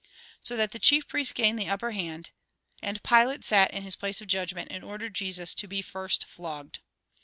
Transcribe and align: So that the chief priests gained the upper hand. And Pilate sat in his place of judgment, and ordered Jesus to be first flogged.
So 0.41 0.55
that 0.57 0.71
the 0.71 0.79
chief 0.79 1.07
priests 1.07 1.31
gained 1.31 1.59
the 1.59 1.69
upper 1.69 1.91
hand. 1.91 2.31
And 2.81 3.03
Pilate 3.03 3.43
sat 3.43 3.69
in 3.71 3.83
his 3.83 3.95
place 3.95 4.19
of 4.19 4.25
judgment, 4.27 4.69
and 4.71 4.83
ordered 4.83 5.13
Jesus 5.13 5.53
to 5.53 5.67
be 5.67 5.83
first 5.83 6.25
flogged. 6.25 6.79